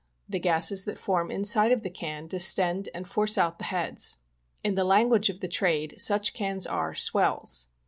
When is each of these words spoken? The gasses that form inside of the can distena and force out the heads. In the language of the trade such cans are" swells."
The 0.27 0.39
gasses 0.39 0.85
that 0.85 0.97
form 0.97 1.29
inside 1.29 1.71
of 1.71 1.83
the 1.83 1.89
can 1.91 2.27
distena 2.27 2.87
and 2.95 3.07
force 3.07 3.37
out 3.37 3.59
the 3.59 3.65
heads. 3.65 4.17
In 4.63 4.73
the 4.73 4.83
language 4.83 5.29
of 5.29 5.41
the 5.41 5.47
trade 5.47 5.93
such 5.99 6.33
cans 6.33 6.65
are" 6.65 6.95
swells." 6.95 7.67